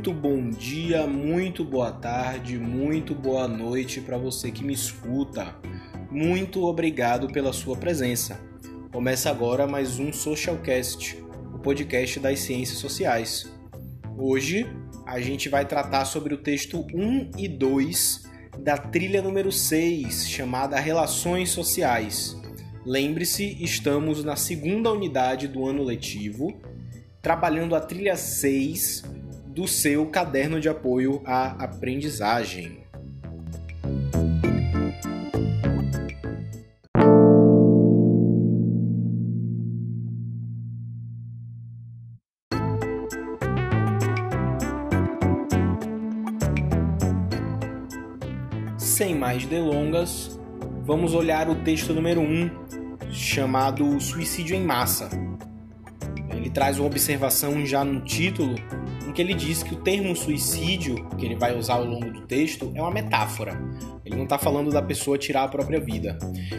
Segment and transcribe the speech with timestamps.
[0.00, 5.54] muito bom dia, muito boa tarde, muito boa noite para você que me escuta.
[6.10, 8.40] Muito obrigado pela sua presença.
[8.90, 11.22] Começa agora mais um Socialcast,
[11.54, 13.52] o podcast das ciências sociais.
[14.16, 14.66] Hoje
[15.04, 18.26] a gente vai tratar sobre o texto 1 e 2
[18.58, 22.34] da trilha número 6, chamada Relações Sociais.
[22.86, 26.58] Lembre-se, estamos na segunda unidade do ano letivo,
[27.20, 29.19] trabalhando a trilha 6
[29.50, 32.80] do seu caderno de apoio à aprendizagem.
[48.78, 50.38] Sem mais delongas,
[50.84, 52.50] vamos olhar o texto número 1,
[53.10, 55.08] chamado Suicídio em Massa.
[56.30, 58.54] Ele traz uma observação já no título,
[59.10, 62.20] em que ele diz que o termo suicídio, que ele vai usar ao longo do
[62.22, 63.60] texto, é uma metáfora.
[64.04, 66.16] Ele não está falando da pessoa tirar a própria vida,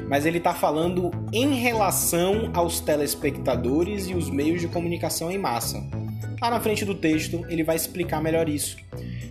[0.10, 5.82] mas ele está falando em relação aos telespectadores e os meios de comunicação em massa.
[6.42, 8.76] Lá na frente do texto ele vai explicar melhor isso,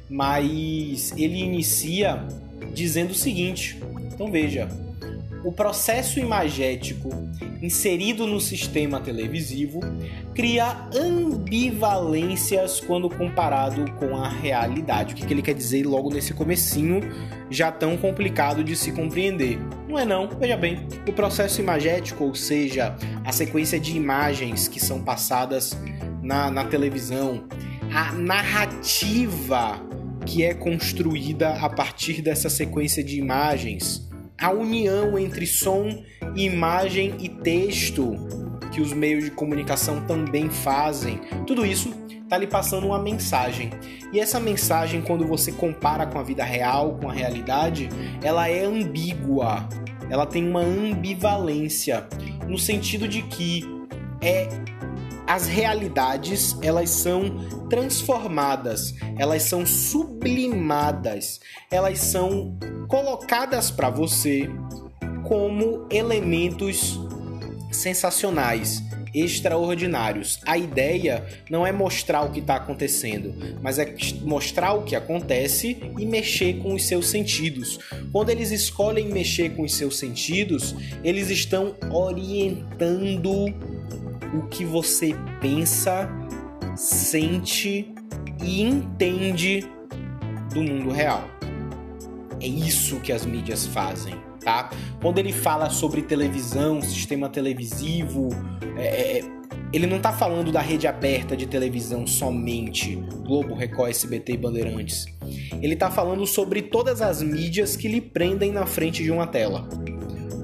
[0.08, 2.26] mas ele inicia
[2.72, 3.78] dizendo o seguinte:
[4.14, 4.66] então veja,
[5.44, 7.08] o processo imagético
[7.62, 9.80] inserido no sistema televisivo
[10.34, 15.14] cria ambivalências quando comparado com a realidade.
[15.14, 17.00] O que, ele quer dizer logo nesse comecinho,
[17.50, 19.58] já tão complicado de se compreender?
[19.88, 24.80] Não é não, veja bem, o processo imagético, ou seja, a sequência de imagens que
[24.80, 25.77] são passadas
[26.22, 27.44] na, na televisão,
[27.92, 29.80] a narrativa
[30.27, 34.09] que é construída a partir dessa sequência de imagens,
[34.41, 36.02] a união entre som,
[36.34, 38.16] imagem e texto
[38.72, 41.20] que os meios de comunicação também fazem.
[41.47, 43.70] Tudo isso está lhe passando uma mensagem.
[44.12, 47.88] E essa mensagem, quando você compara com a vida real, com a realidade,
[48.22, 49.69] ela é ambígua.
[50.09, 52.06] Ela tem uma ambivalência
[52.48, 53.64] no sentido de que
[54.20, 54.48] é
[55.30, 61.38] as realidades elas são transformadas, elas são sublimadas,
[61.70, 62.58] elas são
[62.88, 64.50] colocadas para você
[65.22, 66.98] como elementos
[67.70, 68.82] sensacionais,
[69.14, 70.40] extraordinários.
[70.44, 73.32] A ideia não é mostrar o que está acontecendo,
[73.62, 77.78] mas é mostrar o que acontece e mexer com os seus sentidos.
[78.10, 80.74] Quando eles escolhem mexer com os seus sentidos,
[81.04, 83.54] eles estão orientando
[84.34, 86.08] o que você pensa,
[86.76, 87.92] sente
[88.42, 89.66] e entende
[90.52, 91.24] do mundo real.
[92.40, 94.70] É isso que as mídias fazem, tá?
[95.00, 98.30] Quando ele fala sobre televisão, sistema televisivo,
[98.76, 99.40] é, é
[99.72, 105.06] ele não está falando da rede aberta de televisão somente, Globo, Record, SBT e Bandeirantes.
[105.62, 109.69] Ele está falando sobre todas as mídias que lhe prendem na frente de uma tela.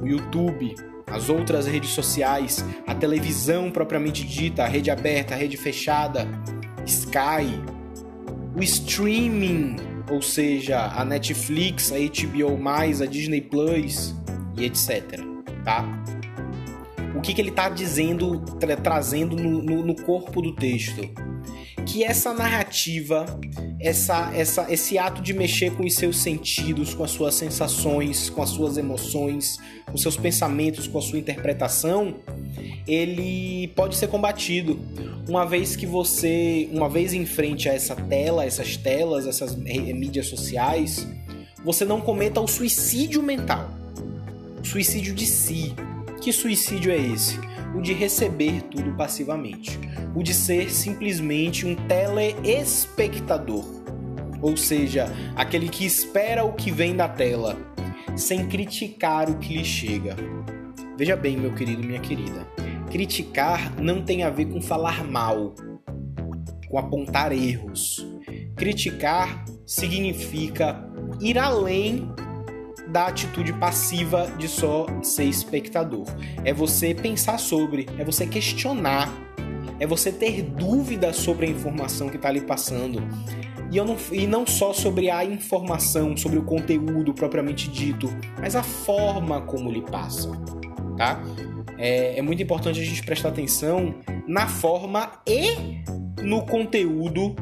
[0.00, 0.76] O YouTube,
[1.06, 6.28] as outras redes sociais, a televisão propriamente dita, a rede aberta, a rede fechada,
[6.84, 7.60] Sky,
[8.56, 9.76] o streaming,
[10.10, 14.14] ou seja, a Netflix, a HBO+, a Disney Plus
[14.56, 15.20] e etc,
[15.64, 15.84] tá?
[17.14, 21.02] O que, que ele está dizendo, tra trazendo no, no, no corpo do texto?
[21.86, 23.24] Que essa narrativa,
[23.80, 28.42] essa, essa, esse ato de mexer com os seus sentidos, com as suas sensações, com
[28.42, 32.16] as suas emoções, com seus pensamentos, com a sua interpretação,
[32.86, 34.78] ele pode ser combatido.
[35.28, 40.26] Uma vez que você, uma vez em frente a essa tela, essas telas, essas mídias
[40.26, 41.06] sociais,
[41.64, 43.70] você não cometa o suicídio mental,
[44.62, 45.74] o suicídio de si.
[46.20, 47.38] Que suicídio é esse?
[47.74, 49.78] O de receber tudo passivamente,
[50.14, 53.64] o de ser simplesmente um telespectador,
[54.40, 57.56] ou seja, aquele que espera o que vem da tela,
[58.16, 60.16] sem criticar o que lhe chega.
[60.96, 62.46] Veja bem, meu querido, minha querida,
[62.90, 65.54] criticar não tem a ver com falar mal,
[66.68, 68.06] com apontar erros.
[68.56, 70.88] Criticar significa
[71.20, 72.08] ir além
[72.88, 76.06] da atitude passiva de só ser espectador.
[76.44, 79.12] É você pensar sobre, é você questionar,
[79.78, 83.02] é você ter dúvidas sobre a informação que está ali passando.
[83.70, 88.08] E, eu não, e não só sobre a informação, sobre o conteúdo propriamente dito,
[88.40, 90.30] mas a forma como lhe passa,
[90.96, 91.20] tá?
[91.76, 93.94] É, é muito importante a gente prestar atenção
[94.26, 95.82] na forma e
[96.22, 97.34] no conteúdo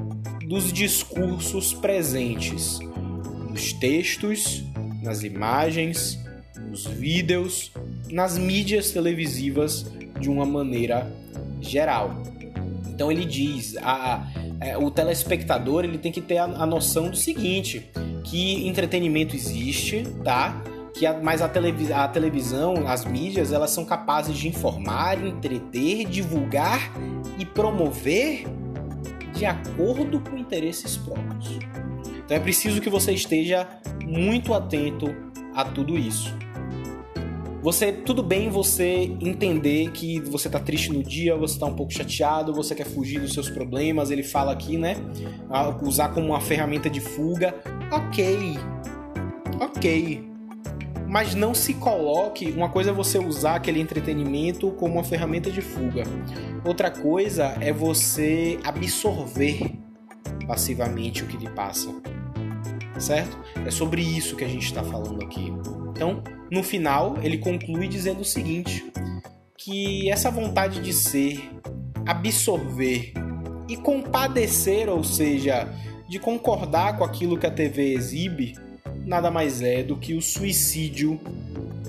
[0.46, 2.78] dos discursos presentes,
[3.48, 4.64] nos textos
[5.04, 6.18] nas imagens,
[6.68, 7.70] nos vídeos,
[8.10, 9.86] nas mídias televisivas
[10.18, 11.12] de uma maneira
[11.60, 12.22] geral.
[12.88, 14.26] Então ele diz: a,
[14.60, 17.90] é, o telespectador ele tem que ter a, a noção do seguinte,
[18.24, 20.62] que entretenimento existe, tá?
[20.94, 26.08] que a, mas a, televis a televisão, as mídias, elas são capazes de informar, entreter,
[26.08, 26.92] divulgar
[27.38, 28.44] e promover
[29.34, 31.58] de acordo com interesses próprios.
[32.24, 33.68] Então é preciso que você esteja
[34.02, 35.14] muito atento
[35.54, 36.34] a tudo isso.
[37.64, 41.90] Você, tudo bem você entender que você tá triste no dia, você tá um pouco
[41.90, 44.96] chateado, você quer fugir dos seus problemas, ele fala aqui, né?
[45.82, 47.54] Usar como uma ferramenta de fuga.
[47.90, 48.58] Ok.
[49.58, 50.30] Ok.
[51.08, 52.50] Mas não se coloque.
[52.50, 56.02] Uma coisa é você usar aquele entretenimento como uma ferramenta de fuga.
[56.66, 59.72] Outra coisa é você absorver
[60.46, 61.90] passivamente o que lhe passa.
[62.98, 63.38] Certo?
[63.66, 65.52] É sobre isso que a gente está falando aqui.
[65.90, 68.84] Então, no final, ele conclui dizendo o seguinte:
[69.56, 71.50] que essa vontade de ser,
[72.06, 73.12] absorver
[73.68, 75.68] e compadecer, ou seja,
[76.08, 78.54] de concordar com aquilo que a TV exibe,
[79.04, 81.18] nada mais é do que o suicídio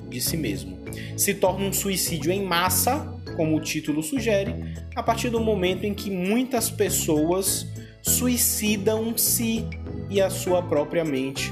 [0.09, 0.77] de si mesmo.
[1.17, 4.55] Se torna um suicídio em massa, como o título sugere,
[4.95, 7.67] a partir do momento em que muitas pessoas
[8.05, 9.67] suicidam-se
[10.09, 11.51] e a sua própria mente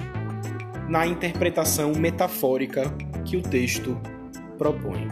[0.87, 2.83] na interpretação metafórica
[3.25, 3.99] que o texto
[4.57, 5.07] propõe.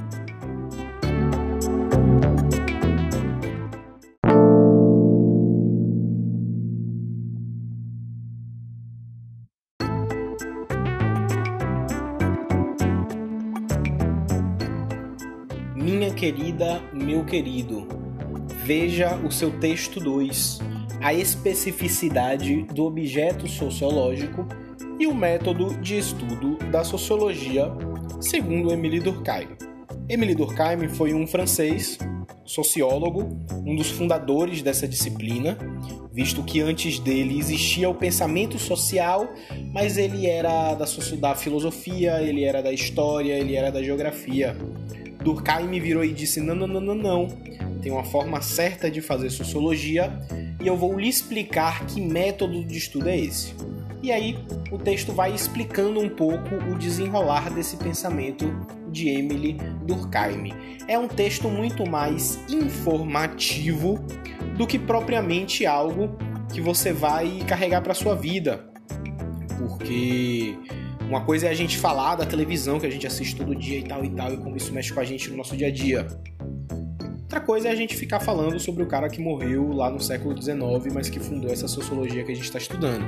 [15.76, 17.88] Minha querida, meu querido,
[18.64, 20.60] veja o seu texto 2,
[21.02, 24.48] a especificidade do objeto sociológico
[25.00, 27.72] e o método de estudo da sociologia,
[28.20, 29.48] segundo Emile Durkheim.
[30.08, 31.98] Emile Durkheim foi um francês,
[32.46, 35.58] sociólogo, um dos fundadores dessa disciplina,
[36.14, 39.28] visto que antes dele existia o pensamento social,
[39.74, 40.86] mas ele era da,
[41.20, 44.56] da filosofia, ele era da história, ele era da geografia.
[45.24, 47.28] Durkheim virou e disse: não, não, não, não, não.
[47.82, 50.12] Tem uma forma certa de fazer sociologia
[50.62, 53.54] e eu vou lhe explicar que método de estudo é esse.
[54.04, 54.38] E aí
[54.72, 58.46] o texto vai explicando um pouco o desenrolar desse pensamento
[58.90, 60.54] de Emily Durkheim.
[60.88, 64.04] É um texto muito mais informativo
[64.58, 66.18] do que propriamente algo
[66.52, 68.70] que você vai carregar para sua vida.
[69.58, 70.56] Porque
[71.12, 73.84] uma coisa é a gente falar da televisão que a gente assiste todo dia e
[73.84, 76.08] tal e tal, e como isso mexe com a gente no nosso dia a dia.
[77.24, 80.42] Outra coisa é a gente ficar falando sobre o cara que morreu lá no século
[80.42, 83.04] XIX, mas que fundou essa sociologia que a gente está estudando.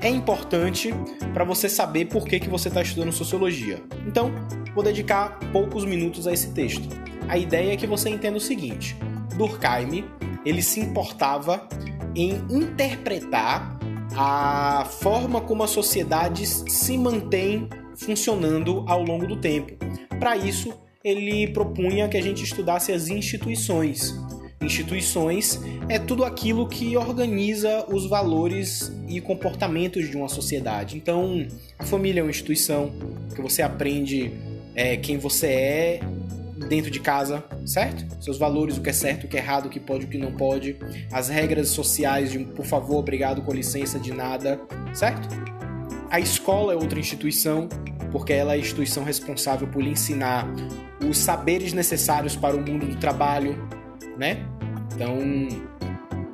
[0.00, 0.94] É importante
[1.34, 3.82] para você saber por que, que você está estudando sociologia.
[4.06, 4.32] Então,
[4.74, 6.88] vou dedicar poucos minutos a esse texto.
[7.28, 8.96] A ideia é que você entenda o seguinte:
[9.36, 10.06] Durkheim
[10.44, 11.68] ele se importava
[12.14, 13.71] em interpretar
[14.16, 19.76] a forma como as sociedades se mantêm funcionando ao longo do tempo.
[20.18, 20.72] Para isso,
[21.04, 24.14] ele propunha que a gente estudasse as instituições.
[24.60, 30.96] Instituições é tudo aquilo que organiza os valores e comportamentos de uma sociedade.
[30.96, 31.46] Então,
[31.78, 32.92] a família é uma instituição
[33.34, 34.32] que você aprende
[34.74, 36.00] é, quem você é
[36.68, 38.22] dentro de casa, certo?
[38.22, 40.18] Seus valores, o que é certo, o que é errado, o que pode, o que
[40.18, 40.76] não pode,
[41.12, 44.60] as regras sociais de por favor, obrigado, com licença, de nada,
[44.92, 45.28] certo?
[46.10, 47.68] A escola é outra instituição,
[48.10, 50.46] porque ela é a instituição responsável por lhe ensinar
[51.08, 53.56] os saberes necessários para o mundo do trabalho,
[54.18, 54.46] né?
[54.94, 55.18] Então,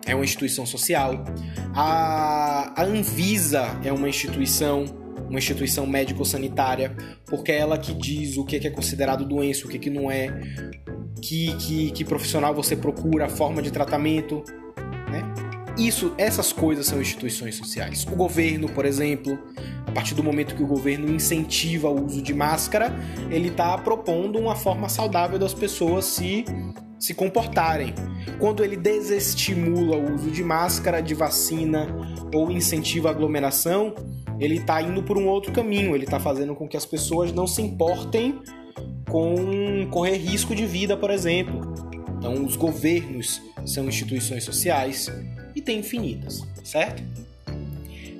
[0.04, 1.25] é uma instituição social.
[1.75, 4.85] A, a Anvisa é uma instituição,
[5.28, 9.90] uma instituição médico-sanitária, porque é ela que diz o que é considerado doença, o que
[9.90, 10.28] não é,
[11.20, 14.42] que, que, que profissional você procura, a forma de tratamento,
[15.11, 15.23] né?
[15.76, 18.04] Isso, essas coisas são instituições sociais.
[18.04, 19.38] O governo, por exemplo,
[19.87, 22.92] a partir do momento que o governo incentiva o uso de máscara,
[23.30, 26.44] ele está propondo uma forma saudável das pessoas se
[26.99, 27.94] se comportarem.
[28.38, 31.87] Quando ele desestimula o uso de máscara, de vacina
[32.35, 33.94] ou incentiva a aglomeração,
[34.40, 35.95] ele está indo por um outro caminho.
[35.95, 38.38] Ele está fazendo com que as pessoas não se importem
[39.09, 41.75] com correr risco de vida, por exemplo.
[42.18, 45.11] Então, os governos são instituições sociais
[45.54, 47.02] e tem infinitas, certo?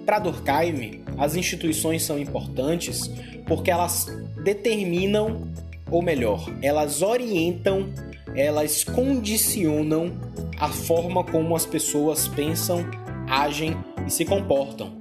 [0.07, 3.11] Para Durkheim, as instituições são importantes
[3.47, 4.07] porque elas
[4.43, 5.49] determinam,
[5.91, 7.93] ou melhor, elas orientam,
[8.35, 10.13] elas condicionam
[10.59, 12.85] a forma como as pessoas pensam,
[13.29, 14.98] agem e se comportam.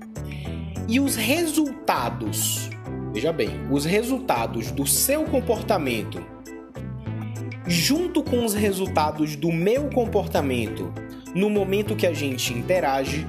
[0.88, 2.70] E os resultados,
[3.14, 6.24] veja bem, os resultados do seu comportamento
[7.68, 10.94] junto com os resultados do meu comportamento
[11.36, 13.28] no momento que a gente interage,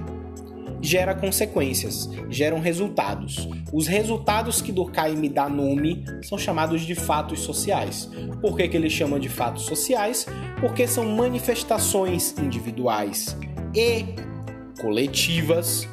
[0.81, 3.49] gera consequências, geram resultados.
[3.73, 8.09] Os resultados que Durkheim dá nome são chamados de fatos sociais.
[8.41, 10.27] Por que, que ele chama de fatos sociais?
[10.61, 13.37] Porque são manifestações individuais
[13.75, 14.05] e
[14.81, 15.89] coletivas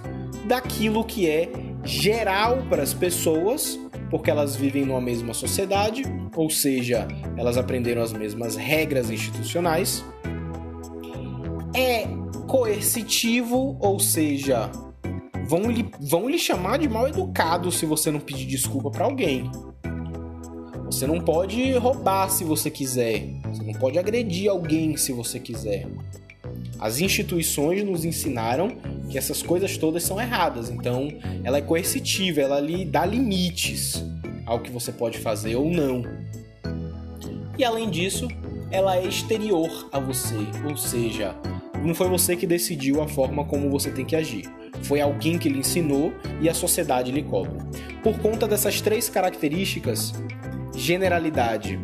[0.46, 1.50] daquilo que é
[1.84, 6.04] geral para as pessoas, porque elas vivem numa mesma sociedade,
[6.36, 10.04] ou seja, elas aprenderam as mesmas regras institucionais.
[11.76, 12.08] É
[12.48, 14.72] coercitivo, ou seja,
[15.48, 19.50] vão lhe, vão lhe chamar de mal educado se você não pedir desculpa para alguém.
[20.86, 23.28] Você não pode roubar se você quiser.
[23.50, 25.88] Você não pode agredir alguém se você quiser.
[26.80, 28.70] As instituições nos ensinaram
[29.10, 30.70] que essas coisas todas são erradas.
[30.70, 31.08] Então,
[31.44, 34.04] ela é coercitiva, ela lhe dá limites
[34.46, 36.04] ao que você pode fazer ou não.
[37.58, 38.28] E além disso,
[38.70, 40.36] ela é exterior a você,
[40.68, 41.36] ou seja,
[41.84, 44.44] não foi você que decidiu a forma como você tem que agir.
[44.82, 47.66] Foi alguém que lhe ensinou e a sociedade lhe cobra.
[48.04, 50.14] Por conta dessas três características,
[50.76, 51.80] generalidade,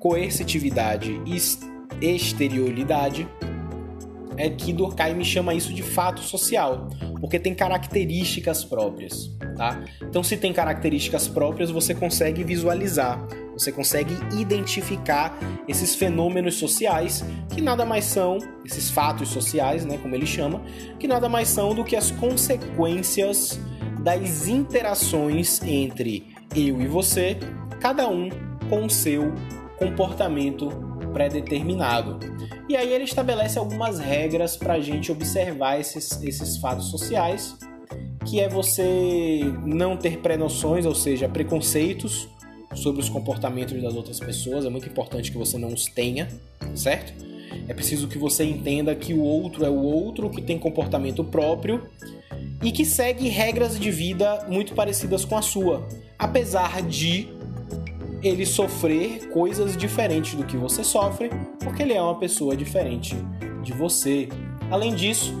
[0.00, 1.36] coercitividade e
[2.14, 3.28] exterioridade,
[4.36, 6.88] é que Durkheim chama isso de fato social,
[7.20, 9.84] porque tem características próprias, tá?
[10.02, 17.60] Então, se tem características próprias, você consegue visualizar, você consegue identificar esses fenômenos sociais que
[17.60, 20.62] nada mais são, esses fatos sociais, né, como ele chama,
[20.98, 23.60] que nada mais são do que as consequências
[24.00, 27.38] das interações entre eu e você,
[27.80, 28.28] cada um
[28.68, 29.32] com o seu
[29.78, 32.18] comportamento pré-determinado.
[32.68, 37.56] E aí ele estabelece algumas regras para a gente observar esses, esses fatos sociais,
[38.26, 42.28] que é você não ter pré-noções, ou seja, preconceitos
[42.74, 44.64] sobre os comportamentos das outras pessoas.
[44.64, 46.28] É muito importante que você não os tenha,
[46.74, 47.12] certo?
[47.68, 51.86] É preciso que você entenda que o outro é o outro, que tem comportamento próprio
[52.62, 55.86] e que segue regras de vida muito parecidas com a sua,
[56.18, 57.28] apesar de
[58.22, 63.16] ele sofrer coisas diferentes do que você sofre, porque ele é uma pessoa diferente
[63.62, 64.28] de você.
[64.70, 65.34] Além disso,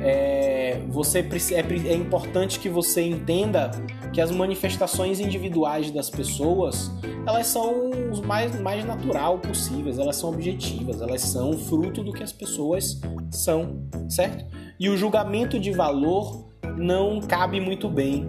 [0.00, 3.70] é, você é, é importante que você entenda
[4.12, 6.90] que as manifestações individuais das pessoas
[7.26, 12.22] elas são os mais, mais natural possíveis, elas são objetivas, elas são fruto do que
[12.22, 13.00] as pessoas
[13.30, 14.44] são, certo?
[14.78, 18.26] E o julgamento de valor não cabe muito bem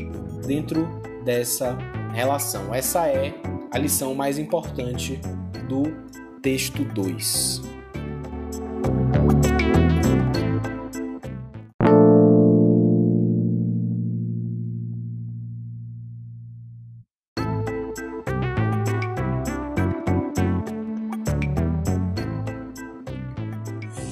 [0.47, 0.87] dentro
[1.25, 1.77] dessa
[2.13, 2.73] relação.
[2.73, 3.33] Essa é
[3.75, 5.19] a lição mais importante
[5.67, 5.83] do
[6.41, 7.61] texto 2.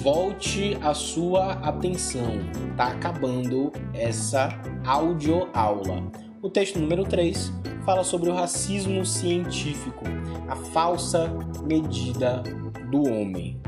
[0.02, 2.40] Volte a sua atenção,
[2.76, 4.50] tá acabando essa
[4.86, 6.12] audioaula.
[6.42, 10.06] O texto número 3 fala sobre o racismo científico,
[10.48, 11.30] a falsa
[11.64, 12.42] medida
[12.90, 13.60] do homem.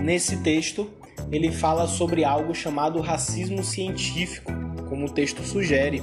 [0.00, 0.90] Nesse texto,
[1.30, 4.52] ele fala sobre algo chamado racismo científico,
[4.88, 6.02] como o texto sugere.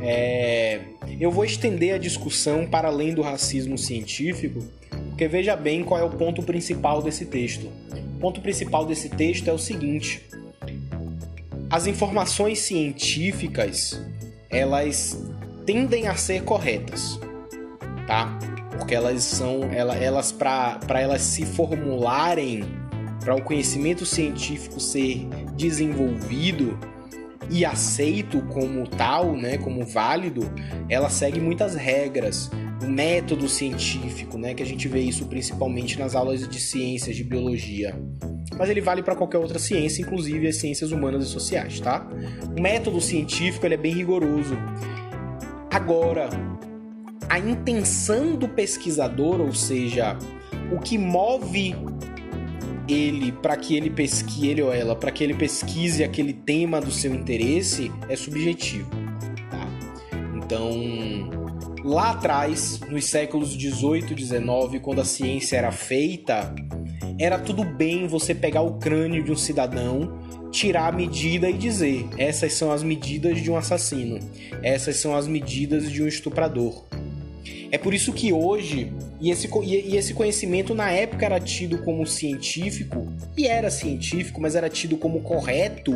[0.00, 0.80] É...
[1.20, 4.60] Eu vou estender a discussão para além do racismo científico,
[5.08, 7.66] porque veja bem qual é o ponto principal desse texto.
[8.16, 10.22] O ponto principal desse texto é o seguinte:
[11.68, 14.00] as informações científicas
[14.50, 15.16] elas
[15.72, 17.20] tendem a ser corretas,
[18.04, 18.36] tá?
[18.76, 22.64] Porque elas são, elas para elas se formularem,
[23.20, 26.76] para o conhecimento científico ser desenvolvido
[27.48, 30.50] e aceito como tal, né, como válido,
[30.88, 32.50] ela segue muitas regras,
[32.82, 37.22] o método científico, né, que a gente vê isso principalmente nas aulas de ciências, de
[37.22, 37.94] biologia.
[38.58, 42.04] Mas ele vale para qualquer outra ciência, inclusive as ciências humanas e sociais, tá?
[42.56, 44.56] O método científico ele é bem rigoroso
[45.70, 46.28] Agora,
[47.28, 50.18] a intenção do pesquisador, ou seja,
[50.72, 51.76] o que move
[52.88, 56.90] ele para que ele pesquise ele ou ela, para que ele pesquise aquele tema do
[56.90, 58.90] seu interesse, é subjetivo.
[59.48, 59.68] Tá?
[60.34, 60.70] Então,
[61.84, 66.52] lá atrás, nos séculos 18 e 19, quando a ciência era feita,
[67.20, 70.18] era tudo bem você pegar o crânio de um cidadão
[70.50, 74.18] tirar a medida e dizer: essas são as medidas de um assassino,
[74.62, 76.84] essas são as medidas de um estuprador.
[77.70, 82.04] É por isso que hoje, e esse, e esse conhecimento na época era tido como
[82.06, 85.92] científico, e era científico, mas era tido como correto.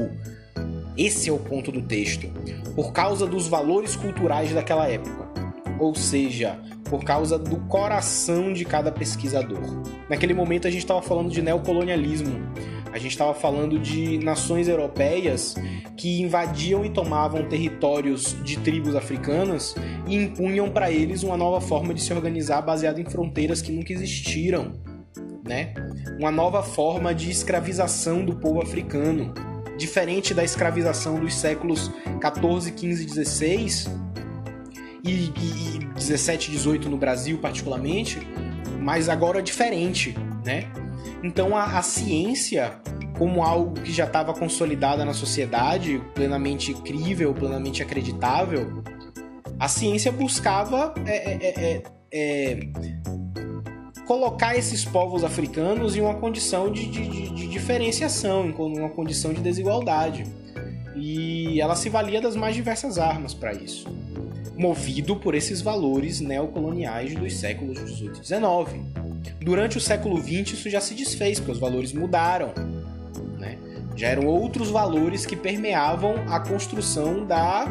[0.96, 2.28] Esse é o ponto do texto,
[2.76, 5.28] por causa dos valores culturais daquela época,
[5.80, 9.82] ou seja, por causa do coração de cada pesquisador.
[10.08, 12.40] Naquele momento a gente estava falando de neocolonialismo,
[12.94, 15.56] A gente estava falando de nações europeias
[15.96, 19.74] que invadiam e tomavam territórios de tribos africanas
[20.06, 23.92] e impunham para eles uma nova forma de se organizar baseada em fronteiras que nunca
[23.92, 24.74] existiram,
[25.44, 25.74] né?
[26.20, 29.34] Uma nova forma de escravização do povo africano,
[29.76, 34.03] diferente da escravização dos séculos 14, 15 e 16
[35.04, 38.18] e, e, e 17, 18 no Brasil particularmente,
[38.80, 40.64] mas agora diferente, né?
[41.22, 42.80] Então a, a ciência,
[43.18, 48.82] como algo que já estava consolidada na sociedade, plenamente crível, plenamente acreditável,
[49.58, 51.82] a ciência buscava é, é, é,
[52.12, 52.60] é,
[54.06, 59.40] colocar esses povos africanos em uma condição de, de, de diferenciação, em uma condição de
[59.40, 60.24] desigualdade.
[60.96, 63.86] E ela se valia das mais diversas armas para isso
[64.56, 68.80] movido por esses valores neocoloniais dos séculos 18 e 19.
[69.40, 72.52] Durante o século XX isso já se desfez, porque os valores mudaram.
[73.38, 73.58] Né?
[73.96, 77.64] Já eram outros valores que permeavam a construção da,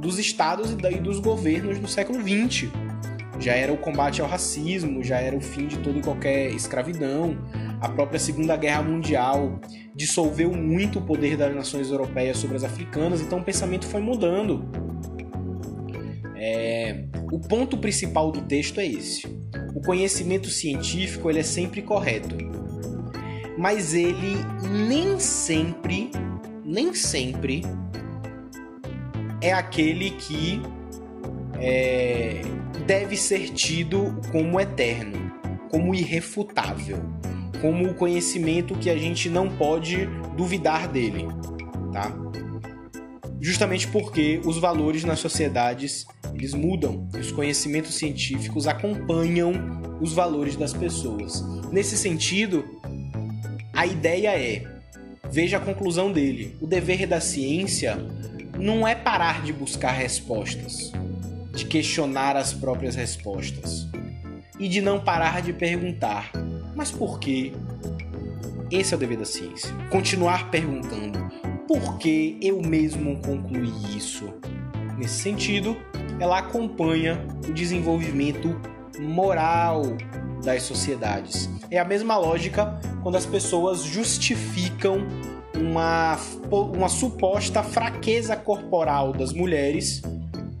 [0.00, 2.70] dos estados e, da, e dos governos no século XX.
[3.38, 7.36] Já era o combate ao racismo, já era o fim de toda e qualquer escravidão.
[7.80, 9.60] A própria Segunda Guerra Mundial
[9.94, 14.64] dissolveu muito o poder das nações europeias sobre as africanas, então o pensamento foi mudando.
[16.42, 17.04] É...
[17.30, 19.42] O ponto principal do texto é esse
[19.74, 22.36] o conhecimento científico ele é sempre correto,
[23.56, 24.36] mas ele
[24.70, 26.10] nem sempre,
[26.64, 27.62] nem sempre
[29.40, 30.60] é aquele que
[31.60, 32.42] é,
[32.86, 35.32] deve ser tido como eterno,
[35.70, 36.98] como irrefutável,
[37.60, 40.06] como o conhecimento que a gente não pode
[40.36, 41.26] duvidar dele,
[41.92, 42.21] tá?
[43.42, 49.52] Justamente porque os valores nas sociedades eles mudam e os conhecimentos científicos acompanham
[50.00, 51.42] os valores das pessoas.
[51.72, 52.64] Nesse sentido,
[53.72, 54.62] a ideia é,
[55.28, 57.98] veja a conclusão dele, o dever da ciência
[58.56, 60.92] não é parar de buscar respostas,
[61.52, 63.88] de questionar as próprias respostas
[64.56, 66.30] e de não parar de perguntar,
[66.76, 67.52] mas por quê?
[68.70, 69.68] Esse é o dever da ciência.
[69.90, 71.18] Continuar perguntando,
[71.72, 74.28] por que eu mesmo concluí isso?
[74.98, 75.74] Nesse sentido,
[76.20, 78.60] ela acompanha o desenvolvimento
[79.00, 79.82] moral
[80.44, 81.48] das sociedades.
[81.70, 84.98] É a mesma lógica quando as pessoas justificam
[85.56, 86.18] uma,
[86.50, 90.02] uma suposta fraqueza corporal das mulheres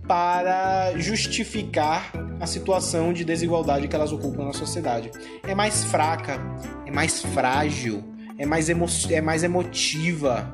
[0.08, 5.10] para justificar a situação de desigualdade que elas ocupam na sociedade.
[5.42, 6.40] É mais fraca,
[6.86, 8.02] é mais frágil,
[8.38, 10.50] é mais, emo é mais emotiva,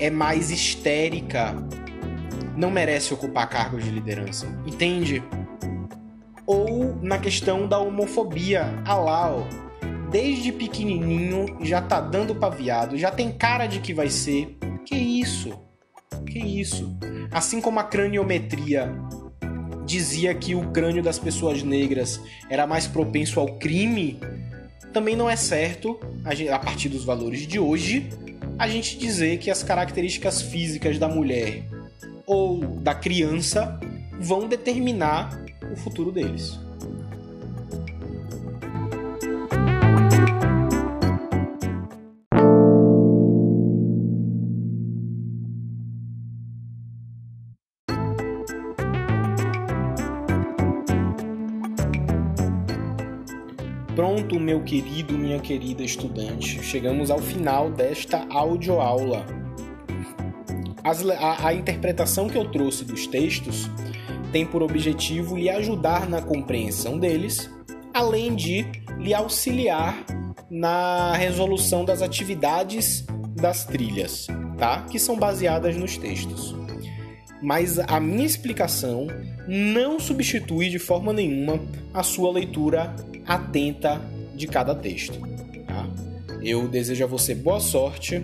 [0.00, 1.54] é mais histérica,
[2.56, 4.46] não merece ocupar cargos de liderança.
[4.66, 5.22] Entende?
[6.46, 8.64] Ou na questão da homofobia.
[8.88, 9.42] Ó,
[10.10, 14.56] desde pequenininho já tá dando paviado, já tem cara de que vai ser.
[14.84, 15.52] Que isso?
[16.26, 16.96] Que isso?
[17.30, 18.92] Assim como a craniometria
[19.84, 24.18] dizia que o crânio das pessoas negras era mais propenso ao crime,
[24.92, 28.08] também não é certo, a partir dos valores de hoje,
[28.60, 31.62] a gente dizer que as características físicas da mulher
[32.26, 33.80] ou da criança
[34.20, 35.42] vão determinar
[35.72, 36.60] o futuro deles.
[54.50, 59.24] Meu querido, minha querida estudante, chegamos ao final desta audioaula.
[60.82, 63.70] As, a, a interpretação que eu trouxe dos textos
[64.32, 67.48] tem por objetivo lhe ajudar na compreensão deles,
[67.94, 68.66] além de
[68.98, 70.04] lhe auxiliar
[70.50, 73.04] na resolução das atividades
[73.40, 74.26] das trilhas,
[74.58, 74.82] tá?
[74.90, 76.56] Que são baseadas nos textos.
[77.40, 79.06] Mas a minha explicação
[79.46, 81.60] não substitui de forma nenhuma
[81.94, 82.92] a sua leitura
[83.24, 84.00] atenta
[84.40, 85.20] de cada texto.
[85.66, 85.86] Tá?
[86.42, 88.18] Eu desejo a você boa sorte,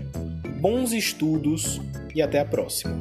[0.61, 1.81] bons estudos
[2.15, 2.97] e até a próxima.